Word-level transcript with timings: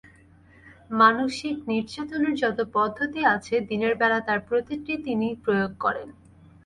মানসিক 0.93 1.55
নির্যাতনের 1.67 2.33
যত 2.33 2.59
পদ্ধতি 2.73 3.21
আছে 3.35 3.55
দিনের 3.69 3.93
বেলা 3.95 4.19
তাঁর 4.27 4.39
প্রতিটি 4.47 4.93
তিনি 5.05 5.27
প্রয়োগ 5.43 5.71
করেন। 5.79 6.07